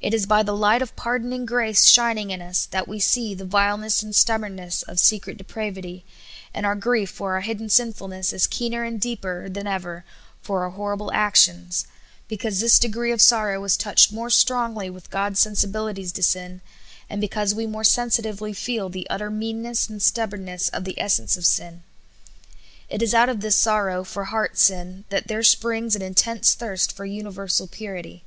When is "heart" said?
24.24-24.58